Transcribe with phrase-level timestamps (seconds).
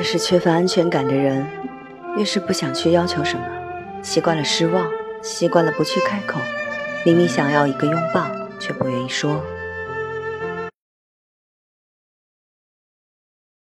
[0.00, 1.46] 越是缺乏安全感的人
[2.16, 3.44] 越是不想去要求什么
[4.02, 6.40] 习惯了失望习惯了不去开口
[7.04, 8.26] 明明想要一个拥抱
[8.58, 9.44] 却不愿意说。